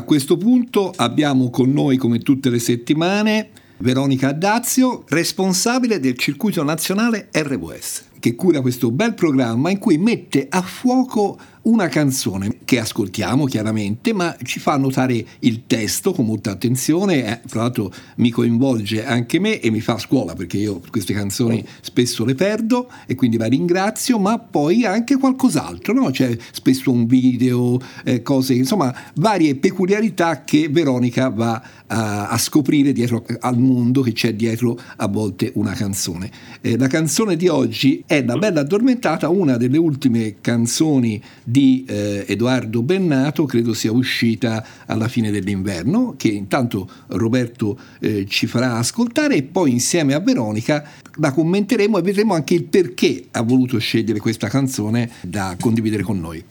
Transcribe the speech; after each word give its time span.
A 0.00 0.02
questo 0.04 0.38
punto 0.38 0.94
abbiamo 0.96 1.50
con 1.50 1.70
noi, 1.72 1.98
come 1.98 2.20
tutte 2.20 2.48
le 2.48 2.58
settimane, 2.58 3.50
Veronica 3.76 4.28
Addazio, 4.28 5.04
responsabile 5.08 6.00
del 6.00 6.16
circuito 6.16 6.64
nazionale 6.64 7.28
RWS, 7.30 8.04
che 8.18 8.34
cura 8.34 8.62
questo 8.62 8.90
bel 8.90 9.12
programma 9.12 9.68
in 9.68 9.78
cui 9.78 9.98
mette 9.98 10.46
a 10.48 10.62
fuoco 10.62 11.38
una 11.62 11.88
canzone 11.88 12.58
che 12.64 12.78
ascoltiamo 12.78 13.44
chiaramente, 13.44 14.12
ma 14.12 14.34
ci 14.42 14.60
fa 14.60 14.76
notare 14.76 15.24
il 15.40 15.62
testo 15.66 16.12
con 16.12 16.24
molta 16.24 16.52
attenzione, 16.52 17.24
eh, 17.24 17.40
tra 17.48 17.62
l'altro 17.62 17.92
mi 18.16 18.30
coinvolge 18.30 19.04
anche 19.04 19.38
me 19.38 19.60
e 19.60 19.70
mi 19.70 19.80
fa 19.80 19.98
scuola 19.98 20.34
perché 20.34 20.56
io 20.56 20.80
queste 20.90 21.12
canzoni 21.12 21.64
spesso 21.80 22.24
le 22.24 22.34
perdo 22.34 22.88
e 23.06 23.14
quindi 23.14 23.36
la 23.36 23.46
ringrazio, 23.46 24.18
ma 24.18 24.38
poi 24.38 24.84
anche 24.84 25.16
qualcos'altro, 25.16 25.92
no? 25.92 26.10
c'è 26.10 26.36
spesso 26.52 26.90
un 26.90 27.06
video, 27.06 27.78
eh, 28.04 28.22
cose, 28.22 28.54
insomma 28.54 28.94
varie 29.14 29.56
peculiarità 29.56 30.44
che 30.44 30.68
Veronica 30.68 31.28
va 31.28 31.62
a, 31.86 32.28
a, 32.28 32.38
scoprire 32.38 32.92
dietro 32.92 33.24
al 33.40 33.58
mondo 33.58 34.00
che 34.00 34.12
c'è 34.12 34.34
dietro 34.34 34.78
a 34.96 35.08
volte 35.08 35.52
una 35.54 35.72
canzone. 35.72 36.30
Eh, 36.60 36.78
la 36.78 36.86
canzone 36.86 37.36
di 37.36 37.48
oggi 37.48 38.02
è 38.06 38.22
Da 38.22 38.36
Bella 38.36 38.60
Addormentata, 38.60 39.28
una 39.28 39.56
delle 39.56 39.78
ultime 39.78 40.36
canzoni 40.40 41.20
di 41.50 41.84
eh, 41.86 42.24
Edoardo 42.28 42.82
Bennato, 42.82 43.44
credo 43.44 43.74
sia 43.74 43.90
uscita 43.90 44.64
alla 44.86 45.08
fine 45.08 45.30
dell'inverno, 45.30 46.14
che 46.16 46.28
intanto 46.28 46.88
Roberto 47.08 47.78
eh, 47.98 48.24
ci 48.28 48.46
farà 48.46 48.76
ascoltare 48.76 49.34
e 49.34 49.42
poi 49.42 49.72
insieme 49.72 50.14
a 50.14 50.20
Veronica 50.20 50.84
la 51.16 51.32
commenteremo 51.32 51.98
e 51.98 52.02
vedremo 52.02 52.34
anche 52.34 52.54
il 52.54 52.64
perché 52.64 53.24
ha 53.32 53.42
voluto 53.42 53.78
scegliere 53.78 54.20
questa 54.20 54.48
canzone 54.48 55.10
da 55.22 55.56
condividere 55.58 56.02
con 56.02 56.20
noi. 56.20 56.42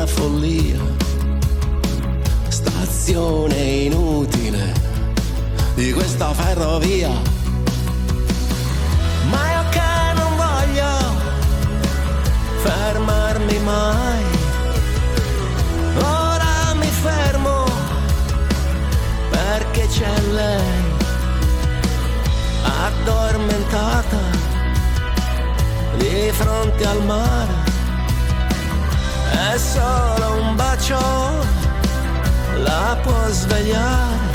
una 0.00 0.06
follia, 0.06 0.80
stazione 2.48 3.56
inutile 3.84 4.72
di 5.74 5.92
questa 5.92 6.32
ferrovia. 6.32 7.10
Ma 9.30 9.52
io 9.52 9.68
che 9.68 10.12
non 10.14 10.36
voglio 10.36 10.92
fermarmi 12.62 13.58
mai, 13.58 14.24
ora 15.98 16.74
mi 16.74 16.90
fermo 17.02 17.64
perché 19.28 19.86
c'è 19.86 20.20
lei 20.30 20.82
addormentata 22.86 24.18
di 25.98 26.30
fronte 26.32 26.86
al 26.86 27.04
mare 27.04 27.69
è 29.40 29.56
solo 29.56 30.42
un 30.42 30.54
bacio, 30.54 30.98
la 32.62 32.98
può 33.02 33.28
svegliare. 33.30 34.29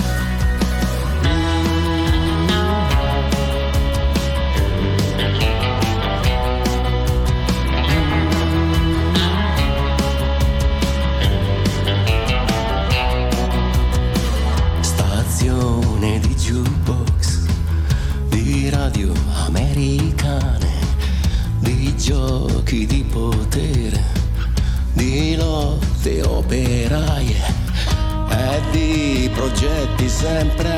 sempre 30.16 30.74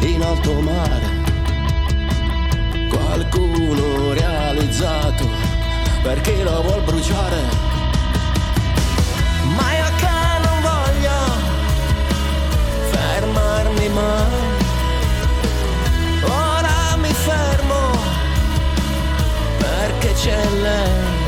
in 0.00 0.20
alto 0.20 0.52
mare. 0.60 1.08
Qualcuno 2.88 4.12
realizzato 4.12 5.28
per 6.02 6.20
chi 6.20 6.42
lo 6.42 6.60
vuol 6.62 6.82
bruciare. 6.82 7.40
Ma 9.56 9.66
io 9.78 9.88
che 10.00 10.18
non 10.44 10.58
voglio 10.70 11.18
fermarmi 12.90 13.88
mai. 13.90 14.38
Ora 16.24 16.96
mi 16.96 17.12
fermo 17.12 17.82
perché 19.58 20.12
c'è 20.14 20.48
lei 20.66 21.18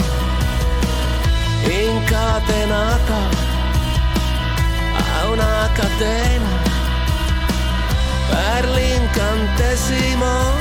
incatenata 1.87 3.19
a 5.21 5.29
una 5.29 5.71
catena. 5.75 6.32
massimo 9.83 10.53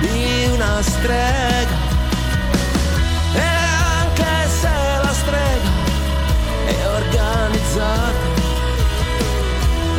di 0.00 0.48
una 0.52 0.82
strega. 0.82 1.88
E 3.34 3.40
anche 3.40 4.48
se 4.60 4.68
la 5.02 5.12
strega 5.12 5.70
è 6.66 6.86
organizzata, 6.86 8.28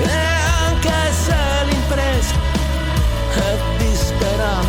e 0.06 0.20
anche 0.66 1.14
se 1.24 1.36
l'impresa 1.70 2.36
è 3.36 3.58
disperata, 3.78 4.68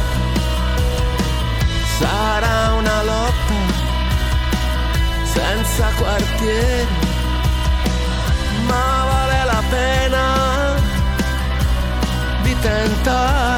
sarà 1.98 2.72
una 2.74 3.02
lotta 3.02 3.54
senza 5.24 5.90
quartiere. 5.98 7.01
答 13.04 13.51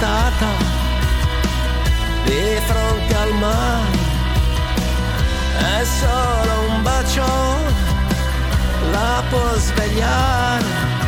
stata 0.00 0.46
di 2.24 2.58
fronte 2.64 3.14
al 3.14 3.34
mare. 3.34 3.98
È 5.58 5.84
solo 5.84 6.52
un 6.70 6.82
bacio, 6.82 7.32
la 8.92 9.22
può 9.28 9.54
svegliare 9.56 10.99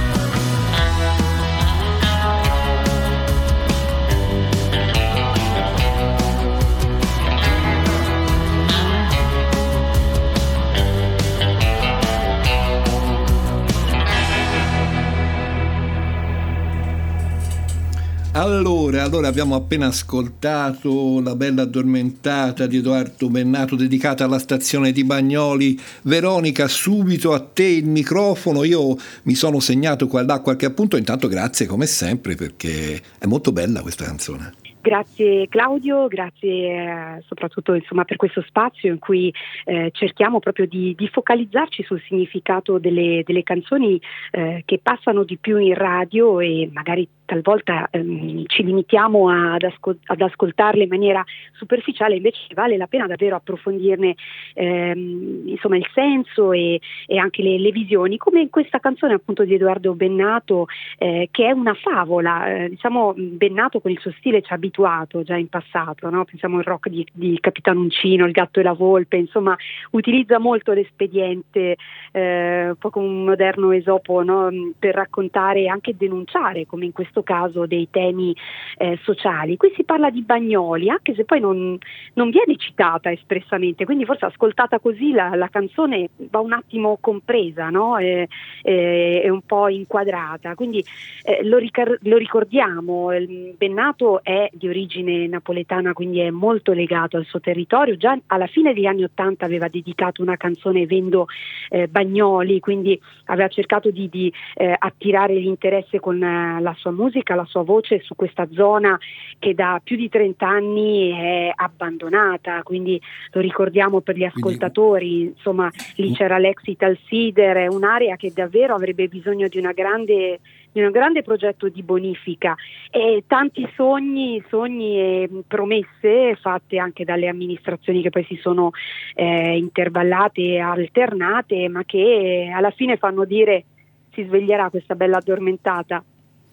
Allora, 19.02 19.26
abbiamo 19.26 19.56
appena 19.56 19.88
ascoltato 19.88 21.20
La 21.20 21.34
bella 21.34 21.62
addormentata 21.62 22.69
di 22.69 22.76
Edoardo 22.76 23.28
Bennato 23.28 23.75
dedicata 23.75 24.25
alla 24.25 24.38
stazione 24.38 24.93
di 24.93 25.02
Bagnoli. 25.02 25.76
Veronica, 26.02 26.69
subito 26.69 27.32
a 27.32 27.40
te 27.40 27.64
il 27.64 27.87
microfono. 27.87 28.62
Io 28.62 28.96
mi 29.25 29.34
sono 29.34 29.58
segnato 29.58 30.06
qua 30.06 30.20
e 30.20 30.25
là 30.25 30.40
qualche 30.40 30.66
appunto, 30.66 30.96
intanto 30.96 31.26
grazie 31.26 31.66
come 31.66 31.87
sempre 31.87 32.37
perché 32.37 33.02
è 33.19 33.26
molto 33.26 33.50
bella 33.50 33.82
questa 33.82 34.04
canzone. 34.04 34.52
Grazie 34.82 35.46
Claudio, 35.49 36.08
grazie 36.08 36.49
eh, 36.49 37.22
soprattutto 37.26 37.72
insomma, 37.75 38.04
per 38.04 38.16
questo 38.16 38.43
spazio 38.43 38.90
in 38.90 38.99
cui 38.99 39.32
eh, 39.64 39.90
cerchiamo 39.93 40.40
proprio 40.40 40.66
di, 40.66 40.93
di, 40.96 41.06
focalizzarci 41.06 41.84
sul 41.84 42.02
significato 42.08 42.78
delle, 42.78 43.22
delle 43.25 43.44
canzoni 43.44 44.00
eh, 44.32 44.62
che 44.64 44.81
passano 44.82 45.22
di 45.22 45.38
più 45.38 45.56
in 45.58 45.75
radio 45.75 46.40
e 46.40 46.69
magari 46.72 47.08
talvolta 47.32 47.88
ehm, 47.90 48.44
ci 48.46 48.62
limitiamo 48.62 49.31
ad, 49.31 49.62
ascol- 49.62 49.99
ad, 50.05 50.20
ascoltarle 50.20 50.82
in 50.82 50.88
maniera 50.88 51.25
superficiale, 51.52 52.17
invece 52.17 52.40
vale 52.55 52.76
la 52.76 52.87
pena 52.87 53.06
davvero 53.06 53.37
approfondirne 53.37 54.14
ehm, 54.55 55.44
insomma, 55.46 55.76
il 55.79 55.88
senso 55.94 56.52
e, 56.52 56.79
e 57.06 57.19
anche 57.19 57.43
le, 57.43 57.58
le, 57.58 57.70
visioni, 57.70 58.19
come 58.19 58.43
in 58.43 58.50
questa 58.50 58.81
canzone 58.81 59.14
appunto 59.14 59.44
di 59.44 59.55
Edoardo 59.55 59.94
Bennato, 59.94 60.67
eh, 60.99 61.29
che 61.31 61.46
è 61.46 61.52
una 61.52 61.75
favola, 61.75 62.55
eh, 62.55 62.69
diciamo 62.69 63.14
Bennato 63.17 63.81
con 63.81 63.90
il 63.90 63.99
suo 63.99 64.12
stile 64.19 64.43
ci 64.43 64.52
ha 64.52 64.56
abituato 64.56 65.23
già 65.23 65.37
in 65.37 65.49
passato, 65.49 66.11
no? 66.11 66.25
pensiamo 66.25 66.58
al 66.58 66.64
rock 66.64 66.90
di, 66.90 67.06
di 67.12 67.38
Capitano 67.40 67.81
Uncino, 67.81 68.26
il 68.26 68.32
gatto 68.32 68.61
e 68.61 68.62
la 68.62 68.75
volpe, 68.75 69.17
insomma 69.17 69.56
utilizza 69.93 70.38
molto 70.38 70.73
l'espediente, 70.73 71.76
eh, 72.12 72.69
un 72.69 72.76
po' 72.78 72.90
come 72.90 73.06
un 73.06 73.25
moderno 73.25 73.73
esopo 73.73 74.23
no? 74.23 74.50
per 74.78 74.94
raccontare 74.94 75.61
e 75.61 75.69
anche 75.69 75.96
denunciare, 75.96 76.67
come 76.67 76.85
in 76.85 76.93
questo 76.93 77.22
caso, 77.23 77.67
dei 77.67 77.89
temi 77.91 78.35
eh, 78.79 78.99
sociali. 79.03 79.57
Qui 79.57 79.73
si 79.75 79.85
parla 79.85 80.11
di 80.11 80.23
Bagnoli, 80.23 80.89
anche 80.89 81.15
se 81.15 81.25
poi 81.25 81.41
non, 81.41 81.79
non 82.15 82.31
viene 82.31 82.57
citata 82.57 83.11
espressamente, 83.11 83.85
quindi 83.85 84.05
forse 84.05 84.27
ascoltata 84.27 84.79
così 84.79 85.13
la, 85.13 85.35
la 85.35 85.49
canzone 85.49 86.11
va 86.31 86.41
un 86.41 86.53
attimo 86.53 86.99
compresa 87.01 87.71
no? 87.71 87.99
e, 87.99 88.29
e, 88.63 89.29
un 89.31 89.43
po' 89.43 89.69
inquadrata, 89.69 90.55
quindi 90.55 90.85
eh, 91.25 91.45
lo, 91.45 91.59
ricar- 91.59 91.99
lo 92.03 92.17
ricordiamo, 92.17 93.11
Bennato 93.57 94.23
è 94.23 94.49
di 94.53 94.69
origine 94.69 95.27
napoletana, 95.27 95.93
quindi 95.93 96.21
è 96.21 96.31
molto 96.31 96.73
legato 96.73 97.17
al 97.17 97.25
suo 97.25 97.41
territorio. 97.41 97.97
Già 97.97 98.19
alla 98.27 98.47
fine 98.47 98.73
degli 98.73 98.87
anni 98.87 99.05
Ottanta 99.05 99.45
aveva 99.45 99.69
dedicato 99.69 100.23
una 100.23 100.37
canzone 100.37 100.87
Vendo 100.87 101.27
eh, 101.69 101.89
Bagnoli, 101.89 102.61
quindi 102.61 103.01
aveva 103.27 103.49
cercato 103.49 103.91
di, 103.91 104.09
di 104.09 104.33
eh, 104.55 104.75
attirare 104.77 105.35
l'interesse 105.35 106.01
con 106.01 106.23
eh, 106.23 106.61
la 106.61 106.75
sua 106.77 106.91
musica, 106.91 107.12
la 107.35 107.44
sua 107.44 107.62
voce 107.62 108.00
su 108.00 108.14
questa 108.14 108.49
zona 108.53 108.99
che 109.38 109.55
da 109.55 109.81
più 109.82 109.97
di 109.97 110.09
30 110.09 110.47
anni 110.47 111.11
è 111.11 111.53
abbandonata, 111.55 112.62
quindi 112.62 113.00
lo 113.32 113.41
ricordiamo 113.41 114.00
per 114.00 114.17
gli 114.17 114.25
ascoltatori, 114.25 115.23
insomma 115.23 115.70
lì 115.97 116.11
mm. 116.11 116.14
c'era 116.14 116.38
l'ex 116.38 116.61
Sider, 117.06 117.56
è 117.56 117.67
un'area 117.67 118.17
che 118.17 118.32
davvero 118.35 118.75
avrebbe 118.75 119.09
bisogno 119.09 119.49
di 119.49 119.59
una 119.59 119.73
grande 119.73 120.41
di 120.73 120.82
un 120.82 120.91
grande 120.91 121.23
progetto 121.23 121.69
di 121.69 121.82
bonifica 121.82 122.55
e 122.91 123.25
tanti 123.26 123.69
sogni, 123.76 124.43
sogni 124.49 124.99
e 124.99 125.31
promesse 125.47 126.37
fatte 126.41 126.79
anche 126.79 127.05
dalle 127.05 127.29
amministrazioni 127.29 128.00
che 128.00 128.09
poi 128.09 128.25
si 128.25 128.37
sono 128.37 128.70
eh, 129.14 129.56
intervallate 129.56 130.41
e 130.41 130.59
alternate, 130.59 131.69
ma 131.69 131.85
che 131.85 132.50
alla 132.53 132.70
fine 132.70 132.97
fanno 132.97 133.25
dire 133.25 133.64
si 134.12 134.25
sveglierà 134.25 134.70
questa 134.70 134.94
bella 134.94 135.19
addormentata. 135.19 136.03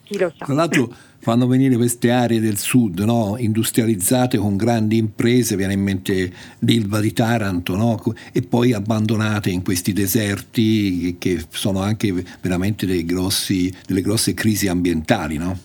Chi 0.10 0.18
lo 0.18 0.34
sa. 0.36 0.46
Tra 0.46 0.56
l'altro 0.56 0.92
fanno 1.20 1.46
venire 1.46 1.76
queste 1.76 2.10
aree 2.10 2.40
del 2.40 2.58
sud 2.58 2.98
no? 3.02 3.36
industrializzate 3.38 4.40
con 4.40 4.58
grandi 4.58 4.98
imprese, 4.98 5.56
viene 5.56 5.74
in 5.74 5.82
mente 5.82 6.34
l'Ilva 6.60 7.00
di 7.00 7.14
Taranto, 7.14 7.76
no? 7.76 8.02
e 8.32 8.42
poi 8.42 8.74
abbandonate 8.74 9.52
in 9.52 9.62
questi 9.62 9.94
deserti 9.94 11.18
che 11.20 11.46
sono 11.52 11.82
anche 11.82 12.12
veramente 12.42 13.06
grossi, 13.06 13.72
delle 13.86 14.02
grosse 14.02 14.34
crisi 14.34 14.68
ambientali. 14.68 15.38
No? 15.38 15.56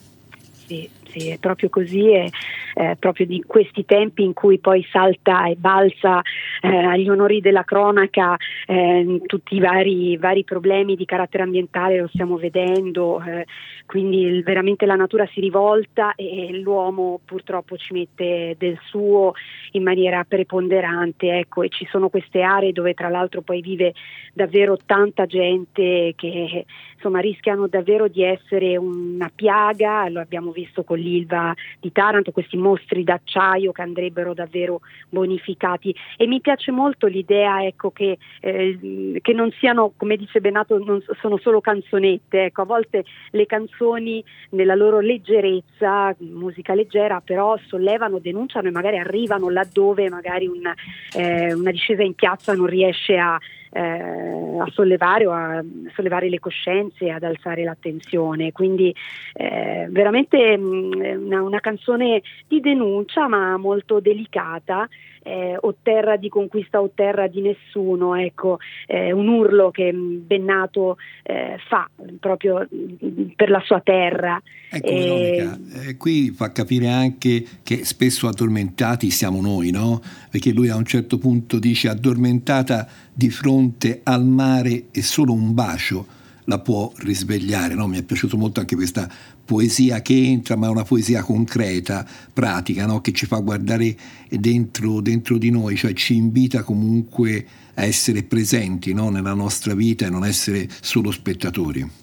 Sì, 0.67 0.87
sì, 1.15 1.31
è 1.31 1.39
proprio 1.39 1.69
così, 1.69 2.11
è 2.11 2.29
eh, 2.75 2.97
proprio 2.99 3.27
di 3.27 3.43
questi 3.47 3.85
tempi 3.85 4.25
in 4.25 4.33
cui 4.33 4.59
poi 4.59 4.85
salta 4.91 5.47
e 5.47 5.55
balza 5.55 6.21
eh, 6.61 6.69
agli 6.69 7.09
onori 7.09 7.41
della 7.41 7.63
cronaca 7.63 8.37
eh, 8.67 9.21
tutti 9.27 9.55
i 9.55 9.61
vari, 9.61 10.17
vari, 10.17 10.43
problemi 10.45 10.97
di 10.97 11.05
carattere 11.05 11.45
ambientale, 11.45 12.01
lo 12.01 12.09
stiamo 12.09 12.37
vedendo, 12.37 13.23
eh, 13.23 13.47
quindi 13.87 14.23
il, 14.23 14.43
veramente 14.43 14.87
la 14.87 14.97
natura 14.97 15.27
si 15.33 15.41
rivolta 15.41 16.15
e 16.17 16.51
l'uomo 16.59 17.21
purtroppo 17.25 17.77
ci 17.77 17.93
mette 17.93 18.57
del 18.59 18.79
suo 18.87 19.35
in 19.73 19.83
maniera 19.83 20.25
preponderante, 20.25 21.39
ecco, 21.39 21.63
e 21.63 21.69
ci 21.69 21.87
sono 21.91 22.09
queste 22.09 22.43
aree 22.43 22.73
dove 22.73 22.95
tra 22.95 23.09
l'altro 23.09 23.43
poi 23.43 23.61
vive 23.61 23.95
davvero 24.33 24.77
tanta 24.85 25.27
gente 25.27 26.13
che 26.17 26.65
insomma 27.05 27.21
rischiano 27.21 27.67
davvero 27.67 28.09
di 28.09 28.23
essere 28.23 28.77
una 28.77 29.31
piaga, 29.35 30.09
lo 30.09 30.21
abbiamo 30.21 30.51
visto 30.53 30.85
con 30.85 30.99
l'Ilva 31.05 31.55
di 31.79 31.93
Taranto, 31.93 32.33
questi 32.33 32.57
mostri 32.57 33.05
d'acciaio 33.05 33.73
che 33.73 33.83
andrebbero 33.83 34.35
davvero 34.35 34.81
bonificati 35.09 35.95
e 36.17 36.27
mi 36.27 36.41
piace 36.41 36.71
molto 36.71 37.07
l'idea 37.07 37.65
ecco, 37.65 37.91
che, 37.91 38.19
eh, 38.41 39.19
che, 39.21 39.33
non 39.33 39.51
siano, 39.59 39.93
come 39.97 40.17
dice 40.17 40.41
Benato, 40.41 40.79
non 40.79 41.03
sono 41.21 41.37
solo 41.39 41.61
canzonette, 41.61 42.47
ecco, 42.47 42.63
a 42.63 42.67
volte 42.67 43.05
le 43.31 43.47
canzoni 43.47 44.25
nella 44.51 44.75
loro 44.75 45.01
leggerezza, 45.01 46.15
musica 46.19 46.75
leggera, 46.75 47.21
però 47.21 47.57
sollevano, 47.67 48.19
denunciano 48.19 48.69
e 48.69 48.73
magari 48.73 48.99
arrivano 48.99 49.51
laddove 49.51 50.09
magari 50.09 50.47
una, 50.47 50.75
eh, 51.15 51.53
una 51.53 51.71
discesa 51.71 52.03
in 52.03 52.15
piazza 52.15 52.55
non 52.55 52.67
riesce 52.67 53.17
a 53.17 53.39
eh, 53.75 54.59
a 54.61 54.71
sollevare 54.73 55.27
o 55.27 55.33
a 55.33 55.63
sollevare 55.95 56.29
le 56.29 56.39
coscienze, 56.39 57.11
ad 57.11 57.25
alzare 57.25 57.65
l'attenzione. 57.65 58.53
Quindi 58.53 58.95
eh, 59.33 59.87
veramente 59.91 60.57
mh, 60.57 60.63
mm, 60.63 60.94
una, 60.95 61.43
una, 61.43 61.61
canzone 61.61 62.23
di 62.47 62.61
denuncia 62.61 63.29
ma 63.29 63.57
molto 63.57 64.01
delicata. 64.01 64.89
Eh, 65.27 65.57
o 65.59 65.77
terra 65.81 66.19
di 66.19 66.29
conquista 66.29 66.83
o 66.83 66.91
terra 66.95 67.29
di 67.29 67.41
nessuno, 67.41 68.15
ecco, 68.15 68.59
eh, 68.87 69.11
un 69.11 69.27
urlo 69.27 69.71
che 69.71 69.91
mm, 69.91 70.27
Bennato 70.27 70.99
eh, 71.23 71.57
fa 71.67 71.89
proprio 72.21 72.69
mm, 72.69 73.29
per 73.35 73.49
la 73.49 73.63
sua 73.65 73.81
terra. 73.81 74.39
Ecco, 74.71 74.87
Veronica, 74.87 75.59
eh, 75.87 75.97
qui 75.97 76.29
fa 76.29 76.53
capire 76.53 76.89
anche 76.89 77.43
che 77.63 77.87
spesso 77.87 78.29
addormentati 78.29 79.09
siamo 79.09 79.41
noi, 79.41 79.71
no? 79.71 80.03
Perché 80.31 80.53
lui 80.53 80.69
a 80.69 80.77
un 80.77 80.85
certo 80.85 81.17
punto 81.17 81.59
dice 81.59 81.89
addormentata 81.89 82.87
di 83.11 83.31
fronte 83.31 84.01
al 84.03 84.27
mare 84.27 84.89
e 84.93 85.01
solo 85.01 85.33
un 85.33 85.55
bacio 85.55 86.23
la 86.45 86.59
può 86.59 86.93
risvegliare. 86.97 87.75
No? 87.75 87.87
Mi 87.87 87.99
è 87.99 88.03
piaciuto 88.03 88.37
molto 88.37 88.61
anche 88.61 88.75
questa 88.75 89.09
poesia 89.45 90.03
che 90.03 90.15
entra, 90.15 90.57
ma 90.57 90.67
è 90.67 90.71
una 90.71 90.85
poesia 90.85 91.23
concreta, 91.23 92.07
pratica, 92.33 92.87
no? 92.87 93.01
che 93.01 93.13
ci 93.13 93.27
fa 93.27 93.39
guardare 93.39 93.97
dentro, 94.29 95.01
dentro, 95.01 95.39
di 95.39 95.51
noi, 95.51 95.77
cioè 95.77 95.93
ci 95.93 96.15
invita 96.15 96.63
comunque 96.63 97.47
a 97.75 97.85
essere 97.85 98.23
presenti 98.23 98.93
no? 98.93 99.11
nella 99.11 99.35
nostra 99.35 99.75
vita 99.75 100.07
e 100.07 100.11
non 100.11 100.25
essere 100.25 100.69
solo 100.81 101.11
spettatori 101.11 102.03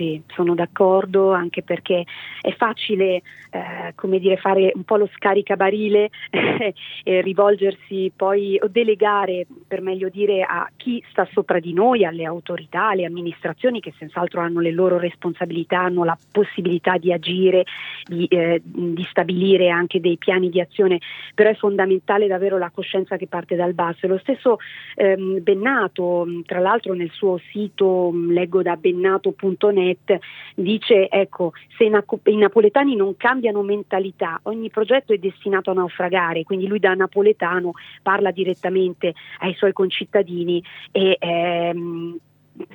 sì, 0.00 0.22
sono 0.28 0.54
d'accordo 0.54 1.32
anche 1.32 1.62
perché 1.62 2.06
è 2.40 2.54
facile 2.54 3.20
eh, 3.50 3.92
come 3.96 4.18
dire, 4.20 4.36
fare 4.36 4.70
un 4.74 4.84
po' 4.84 4.96
lo 4.96 5.08
scaricabarile 5.12 6.08
e 7.02 7.20
rivolgersi 7.20 8.12
poi 8.14 8.58
o 8.62 8.68
delegare, 8.68 9.46
per 9.66 9.82
meglio 9.82 10.08
dire, 10.08 10.42
a 10.42 10.70
chi 10.76 11.04
sta 11.10 11.28
sopra 11.32 11.58
di 11.58 11.72
noi, 11.72 12.04
alle 12.04 12.24
autorità, 12.24 12.90
alle 12.90 13.04
amministrazioni 13.04 13.80
che 13.80 13.92
senz'altro 13.98 14.40
hanno 14.40 14.60
le 14.60 14.70
loro 14.70 14.98
responsabilità, 14.98 15.80
hanno 15.80 16.04
la 16.04 16.16
possibilità 16.30 16.96
di 16.96 17.12
agire, 17.12 17.64
di, 18.04 18.24
eh, 18.26 18.62
di 18.62 19.06
stabilire 19.10 19.68
anche 19.68 20.00
dei 20.00 20.16
piani 20.16 20.48
di 20.48 20.60
azione, 20.60 21.00
però 21.34 21.50
è 21.50 21.54
fondamentale 21.54 22.28
davvero 22.28 22.56
la 22.56 22.70
coscienza 22.70 23.16
che 23.16 23.26
parte 23.26 23.56
dal 23.56 23.74
basso. 23.74 24.06
Lo 24.06 24.18
stesso 24.18 24.58
ehm, 24.94 25.42
Bennato, 25.42 26.24
tra 26.46 26.60
l'altro 26.60 26.94
nel 26.94 27.10
suo 27.10 27.38
sito, 27.50 28.12
leggo 28.28 28.62
da 28.62 28.76
bennato.net, 28.76 29.89
Net 29.90 30.18
dice 30.54 31.08
ecco 31.08 31.52
se 31.76 31.84
i 31.84 32.36
napoletani 32.36 32.96
non 32.96 33.16
cambiano 33.16 33.62
mentalità 33.62 34.40
ogni 34.44 34.70
progetto 34.70 35.12
è 35.12 35.18
destinato 35.18 35.70
a 35.70 35.74
naufragare 35.74 36.42
quindi 36.44 36.66
lui 36.66 36.78
da 36.78 36.94
napoletano 36.94 37.72
parla 38.02 38.30
direttamente 38.30 39.14
ai 39.38 39.54
suoi 39.54 39.72
concittadini 39.72 40.62
e 40.92 41.16
ehm, 41.18 42.18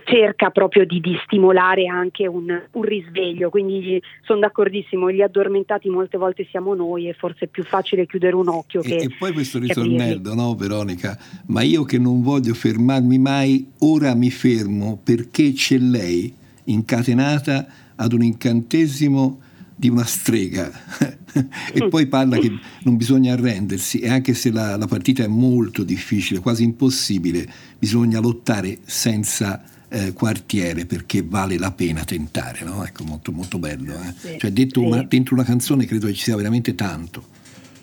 cerca 0.03 0.49
proprio 0.49 0.85
di, 0.85 0.99
di, 0.99 1.17
stimolare 1.25 1.87
anche 1.87 2.27
un, 2.27 2.49
un, 2.71 2.81
risveglio, 2.81 3.49
quindi 3.49 4.01
sono 4.23 4.39
d'accordissimo, 4.39 5.11
gli 5.11 5.21
addormentati 5.21 5.89
molte 5.89 6.17
volte 6.17 6.47
siamo 6.49 6.73
noi 6.73 7.07
e 7.07 7.13
forse 7.13 7.45
è 7.45 7.47
più 7.47 7.63
facile 7.63 8.05
chiudere 8.05 8.35
un 8.35 8.47
occhio 8.47 8.81
e, 8.81 8.87
che... 8.87 8.95
E 8.95 9.15
poi 9.17 9.31
questo 9.33 9.59
ritornello, 9.59 10.33
no 10.33 10.55
Veronica? 10.55 11.17
Ma 11.47 11.61
io 11.61 11.83
che 11.83 11.99
non 11.99 12.21
voglio 12.21 12.53
fermarmi 12.53 13.17
mai, 13.17 13.71
ora 13.79 14.15
mi 14.15 14.31
fermo 14.31 14.99
perché 15.03 15.51
c'è 15.53 15.77
lei 15.77 16.43
incatenata 16.65 17.67
ad 17.95 18.13
un 18.13 18.23
incantesimo 18.23 19.39
di 19.75 19.89
una 19.89 20.05
strega 20.05 20.71
e 21.73 21.87
poi 21.89 22.07
parla 22.07 22.37
che 22.37 22.49
non 22.83 22.95
bisogna 22.95 23.33
arrendersi 23.33 23.99
e 23.99 24.09
anche 24.09 24.33
se 24.33 24.51
la, 24.51 24.77
la, 24.77 24.87
partita 24.87 25.23
è 25.23 25.27
molto 25.27 25.83
difficile, 25.83 26.39
quasi 26.39 26.63
impossibile, 26.63 27.47
bisogna 27.77 28.19
lottare 28.19 28.79
senza 28.85 29.61
eh, 29.89 30.13
quartiere 30.13 30.85
perché 30.85 31.23
vale 31.23 31.57
la 31.57 31.71
pena 31.71 32.05
tentare, 32.05 32.63
no? 32.63 32.85
Ecco, 32.85 33.03
molto, 33.03 33.31
molto 33.33 33.59
bello. 33.59 33.93
Eh? 33.93 34.13
Sì, 34.17 34.37
cioè, 34.39 34.51
detto 34.51 34.79
sì. 34.79 34.85
una, 34.85 35.03
dentro 35.03 35.35
una 35.35 35.43
canzone 35.43 35.85
credo 35.85 36.07
che 36.07 36.13
ci 36.13 36.23
sia 36.23 36.35
veramente 36.35 36.73
tanto 36.73 37.33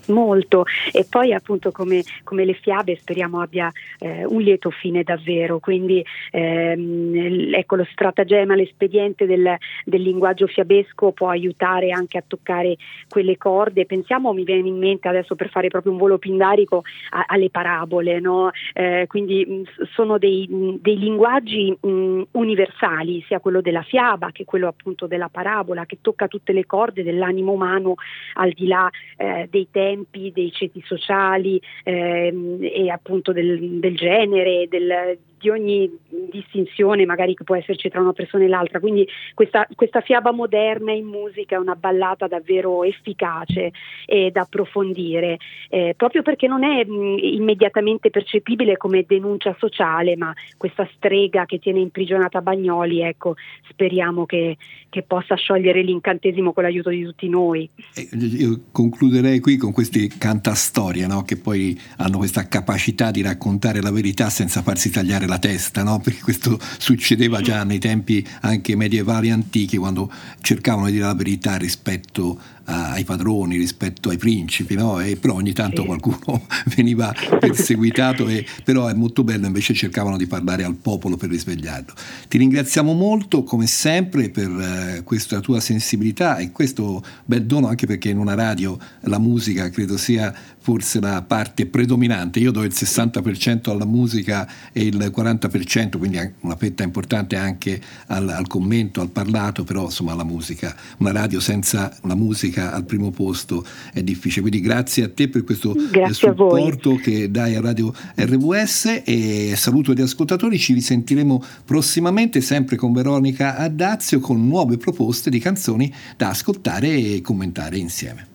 molto. 0.07 0.65
E 0.93 1.07
poi 1.09 1.33
appunto 1.33 1.71
come, 1.71 2.03
come 2.25 2.45
le 2.45 2.55
fiabe 2.55 2.97
speriamo 2.97 3.41
abbia 3.41 3.71
eh, 3.99 4.25
un 4.25 4.41
lieto 4.41 4.71
fine 4.71 5.03
davvero, 5.03 5.59
quindi 5.59 6.05
ehm, 6.31 7.53
ecco 7.55 7.77
lo 7.77 7.87
stratagemma, 7.91 8.55
l'espediente 8.55 9.27
del, 9.27 9.57
del, 9.85 10.03
linguaggio 10.03 10.47
fiabesco 10.47 11.13
può 11.13 11.29
aiutare 11.29 11.91
anche 11.91 12.19
a 12.19 12.25
toccare 12.27 12.77
quelle 13.09 13.37
corde, 13.37 13.87
pensiamo, 13.87 14.33
mi 14.33 14.45
viene 14.45 14.69
in 14.69 14.79
mente 14.79 15.09
adesso 15.09 15.35
per 15.35 15.51
fare 15.51 15.69
proprio 15.69 15.93
un 15.93 15.99
volo 15.99 16.19
pindarico 16.19 16.83
a, 17.11 17.25
alle 17.29 17.51
parabole, 17.51 18.21
no? 18.21 18.51
eh, 18.73 19.05
quindi 19.07 19.45
mh, 19.45 19.87
sono 19.95 20.19
dei, 20.19 20.49
dei 20.81 20.99
linguaggi 20.99 21.77
mh, 21.79 22.23
universali, 22.33 23.23
sia 23.27 23.41
quello 23.41 23.61
della 23.61 23.83
fiaba 23.83 24.31
che 24.33 24.45
quello 24.45 24.69
appunto 24.69 25.07
della 25.07 25.29
parabola, 25.29 25.87
che 25.87 25.99
tocca 26.01 26.29
tutte 26.29 26.53
le 26.53 26.67
corde 26.67 27.03
dell'animo 27.03 27.53
umano 27.53 27.95
al 28.35 28.51
di 28.51 28.67
là 28.67 28.91
eh, 29.17 29.47
dei 29.51 29.69
tempi 29.71 29.92
tempi, 29.93 30.33
dei 30.33 30.51
ceti 30.53 30.83
sociali 30.85 31.61
ehm, 31.85 32.59
e 32.63 32.91
appunto 32.91 33.33
del, 33.33 33.79
del 33.79 33.97
genere, 33.97 34.67
del, 34.69 35.19
di 35.43 35.51
ogni 35.51 35.91
distinzione 36.31 37.05
magari 37.05 37.35
che 37.35 37.43
può 37.43 37.57
esserci 37.57 37.89
tra 37.89 38.01
una 38.01 38.13
persona 38.13 38.45
e 38.45 38.49
l'altra. 38.49 38.79
Quindi 38.79 39.07
questa, 39.35 39.67
questa 39.75 40.01
fiaba 40.01 40.31
moderna 40.31 40.93
in 40.93 41.05
musica 41.05 41.57
è 41.57 41.59
una 41.59 41.75
ballata 41.75 42.29
davvero 42.29 42.85
efficace 42.85 43.73
e 44.07 44.31
da 44.31 44.43
approfondire, 44.43 45.39
eh, 45.69 45.95
proprio 45.97 46.23
perché 46.23 46.47
non 46.47 46.63
è 46.63 46.85
mh, 46.85 47.19
immediatamente 47.21 48.11
percepibile 48.11 48.77
come 48.77 49.05
denuncia 49.07 49.55
sociale, 49.59 50.17
ma 50.17 50.33
questa 50.57 50.89
strega 50.95 51.45
che 51.45 51.59
tiene 51.59 51.81
imprigionata 51.81 52.41
Bagnoli, 52.41 53.01
ecco, 53.01 53.35
speriamo 53.69 54.25
che, 54.25 54.57
che 54.89 55.03
possa 55.03 55.35
sciogliere 55.35 55.83
l'incantesimo 55.83 56.53
con 56.53 56.63
l'aiuto 56.63 56.91
di 56.91 57.03
tutti 57.05 57.29
noi. 57.29 57.69
Eh, 57.95 58.09
io 58.17 58.61
concluderei 58.71 59.41
qui 59.41 59.57
con 59.57 59.73
questi 59.73 60.07
cantastorie 60.07 61.07
no? 61.09 61.23
che 61.23 61.37
poi 61.37 61.79
hanno 61.97 62.19
questa 62.19 62.47
capacità 62.47 63.11
di 63.11 63.23
raccontare 63.23 63.81
la 63.83 63.91
verità 63.91 64.31
senza 64.31 64.63
farsi 64.63 64.91
tagliare 64.91 65.27
la 65.27 65.32
la 65.33 65.39
testa, 65.39 65.83
no? 65.83 65.99
perché 66.01 66.21
questo 66.21 66.59
succedeva 66.79 67.41
già 67.41 67.65
nei 67.65 67.79
tempi 67.79 68.27
anche 68.43 68.77
medievali 68.77 69.31
antichi, 69.31 69.77
quando 69.77 70.11
cercavano 70.41 70.87
di 70.87 70.93
dire 70.93 71.05
la 71.05 71.15
verità 71.15 71.57
rispetto 71.57 72.39
ai 72.65 73.05
padroni, 73.05 73.57
rispetto 73.57 74.09
ai 74.09 74.17
principi, 74.17 74.75
no? 74.75 75.01
e 75.01 75.17
però 75.17 75.35
ogni 75.35 75.53
tanto 75.53 75.83
sì. 75.83 75.87
qualcuno 75.87 76.47
veniva 76.77 77.15
perseguitato, 77.39 78.29
e, 78.29 78.47
però 78.65 78.87
è 78.87 78.95
molto 78.95 79.25
bello, 79.25 79.47
invece 79.47 79.75
cercavano 79.75 80.17
di 80.17 80.27
parlare 80.27 80.65
al 80.65 80.77
popolo 80.77 81.17
per 81.17 81.31
risvegliarlo. 81.31 81.93
Ti 82.29 82.39
ringraziamo 82.39 82.93
molto, 82.93 83.43
come 83.43 83.67
sempre, 83.67 84.31
per 84.31 84.51
eh, 84.51 85.03
questa 85.05 85.41
tua 85.41 85.61
sensibilità 85.61 86.37
e 86.37 86.53
questo 86.53 87.03
bel 87.25 87.45
dono, 87.45 87.69
anche 87.69 87.87
perché 87.87 88.11
in 88.11 88.19
una 88.19 88.35
radio 88.35 88.79
la 89.03 89.19
musica 89.19 89.69
credo 89.71 89.97
sia 89.97 90.35
forse 90.63 91.01
la 91.01 91.23
parte 91.23 91.67
predominante. 91.67 92.39
Io 92.39 92.53
do 92.53 92.63
il 92.63 92.73
60% 92.73 93.71
alla 93.71 93.85
musica 93.85 94.49
e 94.73 94.85
il 94.85 94.97
40%, 94.97 95.99
quindi 95.99 96.19
una 96.41 96.57
fetta 96.57 96.85
importante 96.85 97.37
anche 97.37 97.81
al, 98.07 98.29
al 98.29 98.47
commento, 98.47 99.01
al 99.01 99.11
parlato, 99.11 99.65
però 99.65 99.85
insomma 99.85 100.15
la 100.15 100.25
musica, 100.25 100.75
una 100.99 101.11
radio 101.11 101.41
senza 101.41 101.95
la 102.03 102.15
musica 102.15 102.52
musica 102.53 102.73
al 102.73 102.85
primo 102.85 103.11
posto 103.11 103.65
è 103.93 104.03
difficile. 104.03 104.43
Quindi 104.43 104.61
grazie 104.61 105.05
a 105.05 105.11
te 105.11 105.29
per 105.29 105.45
questo 105.45 105.75
grazie 105.91 106.15
supporto 106.15 106.97
che 106.97 107.31
dai 107.31 107.55
a 107.55 107.61
Radio 107.61 107.93
RWS 108.15 109.03
e 109.05 109.55
saluto 109.57 109.95
gli 109.95 110.03
ascoltatori, 110.03 110.59
ci 110.59 110.75
risentiremo 110.75 111.43
prossimamente 111.65 112.41
sempre 112.41 112.77
con 112.77 112.93
Veronica 112.93 113.57
Addazio 113.57 114.21
con 114.21 114.47
nuove 114.47 114.77
proposte 114.77 115.31
di 115.31 115.39
canzoni 115.39 115.93
da 116.17 116.29
ascoltare 116.29 116.89
e 116.89 117.21
commentare 117.23 117.79
insieme. 117.79 118.27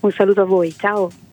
Un 0.00 0.10
saluto 0.12 0.40
a 0.40 0.44
voi, 0.44 0.74
ciao. 0.76 1.28